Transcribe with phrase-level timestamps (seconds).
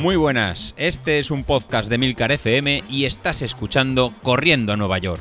[0.00, 4.96] Muy buenas, este es un podcast de Milcar FM y estás escuchando Corriendo a Nueva
[4.96, 5.20] York.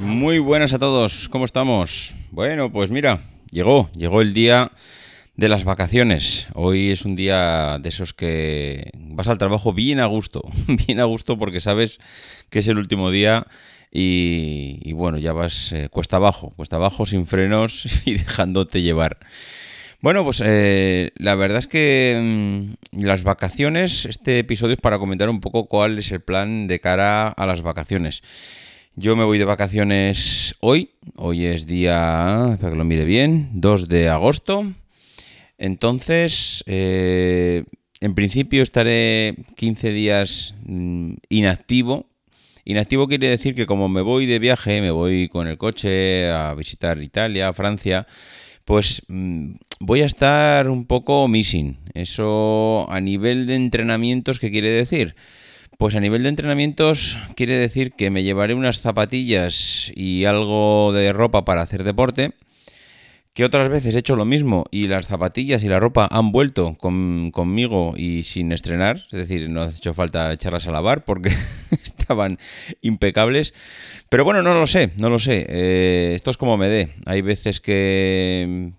[0.00, 2.16] Muy buenas a todos, ¿cómo estamos?
[2.32, 4.72] Bueno, pues mira, llegó, llegó el día
[5.36, 6.48] de las vacaciones.
[6.54, 11.04] Hoy es un día de esos que vas al trabajo bien a gusto, bien a
[11.04, 12.00] gusto porque sabes
[12.48, 13.46] que es el último día
[13.92, 19.18] y, bueno, ya vas eh, cuesta abajo, cuesta abajo sin frenos y dejándote llevar.
[20.00, 22.18] Bueno, pues eh, la verdad es que
[22.92, 26.80] mm, las vacaciones, este episodio es para comentar un poco cuál es el plan de
[26.80, 28.22] cara a las vacaciones.
[28.96, 33.88] Yo me voy de vacaciones hoy, hoy es día, para que lo mire bien, 2
[33.88, 34.72] de agosto.
[35.58, 37.64] Entonces, eh,
[38.00, 42.09] en principio estaré 15 días mm, inactivo,
[42.70, 46.54] Inactivo quiere decir que como me voy de viaje, me voy con el coche a
[46.54, 48.06] visitar Italia, Francia,
[48.64, 51.78] pues mm, voy a estar un poco missing.
[51.94, 55.16] Eso a nivel de entrenamientos, ¿qué quiere decir?
[55.78, 61.12] Pues a nivel de entrenamientos quiere decir que me llevaré unas zapatillas y algo de
[61.12, 62.34] ropa para hacer deporte
[63.32, 66.76] que otras veces he hecho lo mismo y las zapatillas y la ropa han vuelto
[66.76, 71.30] conmigo y sin estrenar, es decir, no ha hecho falta echarlas a lavar porque
[71.70, 72.38] estaban
[72.80, 73.54] impecables.
[74.08, 75.46] Pero bueno, no lo sé, no lo sé.
[75.48, 76.94] Eh, esto es como me dé.
[77.06, 78.72] Hay veces que,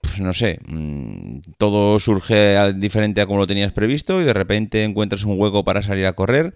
[0.00, 4.84] pues no sé, mm, todo surge diferente a como lo tenías previsto y de repente
[4.84, 6.54] encuentras un hueco para salir a correr.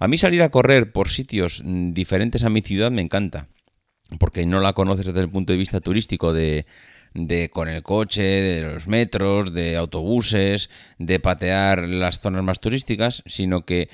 [0.00, 3.48] A mí salir a correr por sitios mm, diferentes a mi ciudad me encanta
[4.18, 6.66] porque no la conoces desde el punto de vista turístico de,
[7.14, 13.22] de con el coche, de los metros, de autobuses, de patear las zonas más turísticas,
[13.26, 13.88] sino que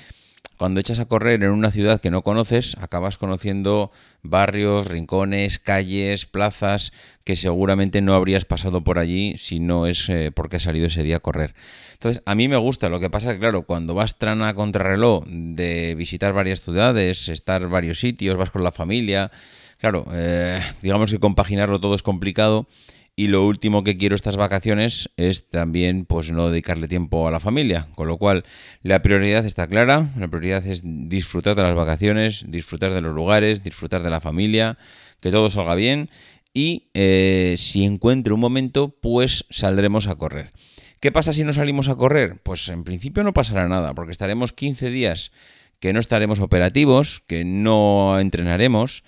[0.61, 6.27] cuando echas a correr en una ciudad que no conoces, acabas conociendo barrios, rincones, calles,
[6.27, 10.85] plazas que seguramente no habrías pasado por allí si no es eh, porque has salido
[10.85, 11.55] ese día a correr.
[11.93, 16.31] Entonces, a mí me gusta, lo que pasa claro, cuando vas trana contrarreloj de visitar
[16.31, 19.31] varias ciudades, estar varios sitios, vas con la familia,
[19.81, 22.67] Claro, eh, digamos que compaginarlo todo es complicado
[23.15, 27.39] y lo último que quiero estas vacaciones es también pues no dedicarle tiempo a la
[27.39, 28.45] familia, con lo cual
[28.83, 33.63] la prioridad está clara, la prioridad es disfrutar de las vacaciones, disfrutar de los lugares,
[33.63, 34.77] disfrutar de la familia,
[35.19, 36.11] que todo salga bien
[36.53, 40.51] y eh, si encuentro un momento pues saldremos a correr.
[40.99, 42.37] ¿Qué pasa si no salimos a correr?
[42.43, 45.31] Pues en principio no pasará nada, porque estaremos 15 días
[45.79, 49.03] que no estaremos operativos, que no entrenaremos,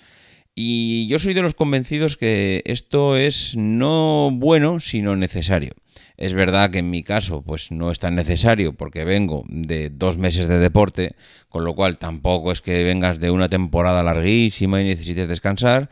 [0.54, 5.74] y yo soy de los convencidos que esto es no bueno, sino necesario.
[6.16, 10.16] Es verdad que en mi caso, pues no es tan necesario porque vengo de dos
[10.16, 11.16] meses de deporte,
[11.48, 15.90] con lo cual tampoco es que vengas de una temporada larguísima y necesites descansar.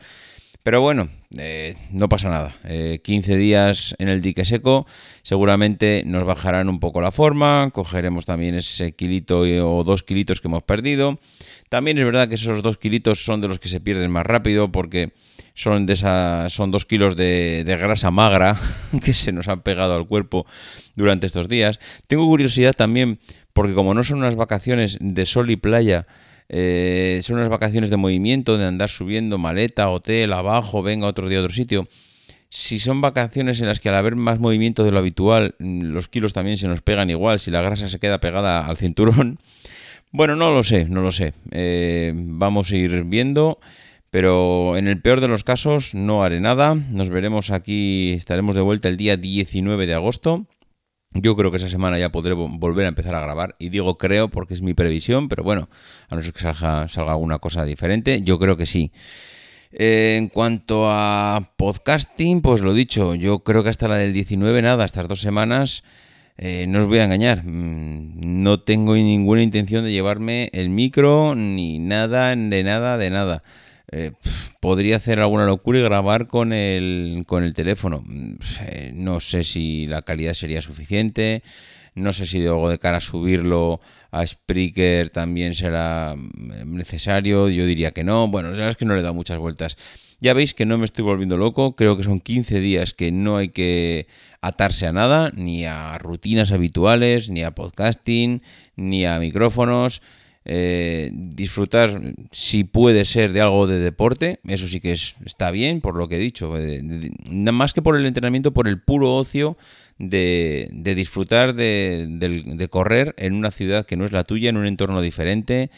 [0.63, 2.55] Pero bueno, eh, no pasa nada.
[2.63, 4.87] 15 eh, días en el dique seco
[5.21, 10.47] seguramente nos bajarán un poco la forma, cogeremos también ese kilito o dos kilitos que
[10.47, 11.19] hemos perdido.
[11.67, 14.71] También es verdad que esos dos kilitos son de los que se pierden más rápido
[14.71, 15.11] porque
[15.53, 18.57] son, de son dos kilos de, de grasa magra
[19.03, 20.45] que se nos han pegado al cuerpo
[20.95, 21.79] durante estos días.
[22.07, 23.19] Tengo curiosidad también
[23.51, 26.07] porque como no son unas vacaciones de sol y playa,
[26.49, 31.39] eh, son unas vacaciones de movimiento, de andar subiendo maleta, hotel, abajo, venga otro día
[31.39, 31.87] a otro sitio.
[32.49, 36.07] Si son vacaciones en las que al haber más movimiento de lo habitual, mm, los
[36.07, 39.39] kilos también se nos pegan igual, si la grasa se queda pegada al cinturón.
[40.15, 41.33] Bueno, no lo sé, no lo sé.
[41.49, 43.59] Eh, vamos a ir viendo,
[44.11, 46.75] pero en el peor de los casos no haré nada.
[46.75, 50.45] Nos veremos aquí, estaremos de vuelta el día 19 de agosto.
[51.13, 53.55] Yo creo que esa semana ya podré volver a empezar a grabar.
[53.59, 55.69] Y digo creo porque es mi previsión, pero bueno,
[56.09, 58.91] a no ser que salga, salga alguna cosa diferente, yo creo que sí.
[59.71, 64.61] Eh, en cuanto a podcasting, pues lo dicho, yo creo que hasta la del 19,
[64.61, 65.83] nada, estas dos semanas,
[66.37, 71.33] eh, no os voy a engañar, mm, no tengo ninguna intención de llevarme el micro,
[71.35, 73.43] ni nada, de nada, de nada.
[73.91, 74.11] Eh,
[74.63, 78.01] podría hacer alguna locura y grabar con el, con el teléfono.
[78.05, 78.35] Mm,
[78.93, 81.43] no sé si la calidad sería suficiente.
[81.95, 83.81] No sé si luego de cara a subirlo
[84.11, 87.49] a Spreaker también será mm, necesario.
[87.49, 88.29] Yo diría que no.
[88.29, 89.77] Bueno, la verdad es que no le da muchas vueltas.
[90.21, 91.75] Ya veis que no me estoy volviendo loco.
[91.75, 94.07] Creo que son 15 días que no hay que
[94.39, 98.41] atarse a nada, ni a rutinas habituales, ni a podcasting,
[98.77, 100.01] ni a micrófonos.
[100.45, 102.01] Eh, disfrutar,
[102.31, 106.09] si puede ser, de algo de deporte, eso sí que es, está bien, por lo
[106.09, 106.53] que he dicho,
[107.29, 109.57] nada más que por el entrenamiento, por el puro ocio
[109.99, 115.01] de, disfrutar de, correr en una ciudad que no es la tuya, en un entorno
[115.01, 115.71] diferente,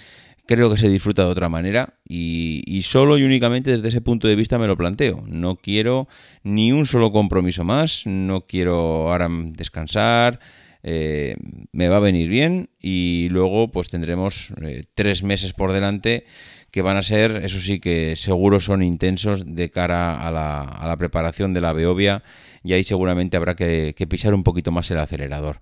[0.48, 4.28] creo que se disfruta de otra manera y, y, solo y únicamente desde ese punto
[4.28, 5.24] de vista me lo planteo.
[5.28, 6.08] No quiero
[6.44, 10.40] ni un solo compromiso más, no quiero ahora descansar,
[10.88, 11.36] eh,
[11.72, 16.26] me va a venir bien y luego pues tendremos eh, tres meses por delante
[16.70, 20.88] que van a ser, eso sí que seguro son intensos de cara a la, a
[20.88, 22.22] la preparación de la Beovia
[22.64, 25.60] y ahí seguramente habrá que, pisar un poquito más el acelerador.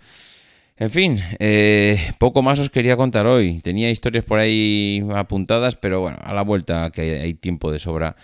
[0.76, 3.62] En fin, eh, poco más os quería contar hoy.
[3.62, 8.18] Tenía historias por ahí apuntadas, pero bueno, a la vuelta que hay tiempo de sobra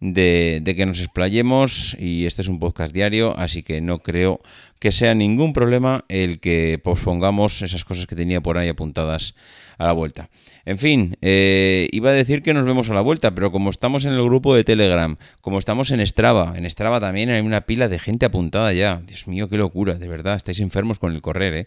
[0.00, 4.40] de, de, que nos explayemos y este es un podcast diario, así que no creo
[4.78, 9.34] que sea ningún problema el que pospongamos esas cosas que tenía por ahí apuntadas
[9.78, 10.28] a la vuelta.
[10.64, 14.04] En fin, eh, iba a decir que nos vemos a la vuelta, pero como estamos
[14.04, 17.88] en el grupo de Telegram, como estamos en Strava, en Strava también hay una pila
[17.88, 19.02] de gente apuntada ya.
[19.06, 21.66] Dios mío, qué locura, de verdad, estáis enfermos con el correr, ¿eh?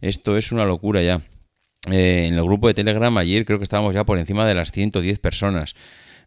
[0.00, 1.22] Esto es una locura ya.
[1.90, 4.72] Eh, en el grupo de Telegram ayer creo que estábamos ya por encima de las
[4.72, 5.74] 110 personas.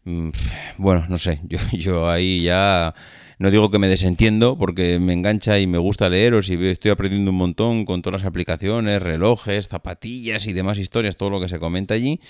[0.04, 0.30] Mm,
[0.78, 2.94] bueno, no sé, yo, yo ahí ya
[3.38, 7.30] no digo que me desentiendo porque me engancha y me gusta leeros y estoy aprendiendo
[7.30, 11.58] un montón con todas las aplicaciones, relojes, zapatillas y demás historias, todo lo que se
[11.58, 12.20] comenta allí,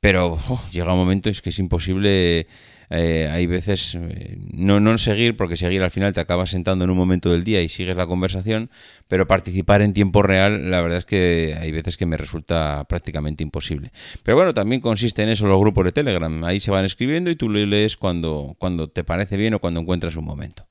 [0.00, 2.46] pero oh, llega un momento es que es imposible
[2.90, 6.90] eh, hay veces eh, no, no seguir, porque seguir al final te acabas sentando en
[6.90, 8.68] un momento del día y sigues la conversación,
[9.06, 13.44] pero participar en tiempo real, la verdad es que hay veces que me resulta prácticamente
[13.44, 13.92] imposible.
[14.24, 16.44] Pero bueno, también consiste en eso los grupos de Telegram.
[16.44, 20.16] Ahí se van escribiendo y tú lees cuando, cuando te parece bien o cuando encuentras
[20.16, 20.66] un momento.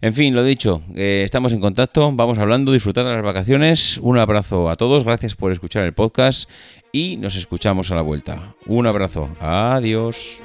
[0.00, 3.98] En fin, lo dicho, eh, estamos en contacto, vamos hablando, disfrutar de las vacaciones.
[3.98, 6.50] Un abrazo a todos, gracias por escuchar el podcast
[6.90, 8.56] y nos escuchamos a la vuelta.
[8.66, 10.42] Un abrazo, adiós.